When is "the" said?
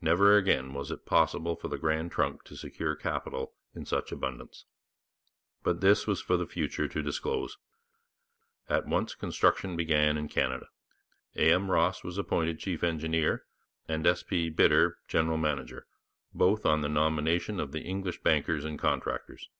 1.68-1.76, 6.38-6.46, 16.80-16.88, 17.72-17.82